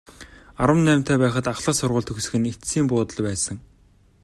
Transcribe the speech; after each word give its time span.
Арван 0.63 0.81
наймтай 0.85 1.17
байхад 1.23 1.45
ахлах 1.53 1.75
сургууль 1.79 2.07
төгсөх 2.09 2.33
нь 2.37 2.51
эцсийн 2.53 2.85
буудал 2.87 3.21
байсан. 3.27 3.57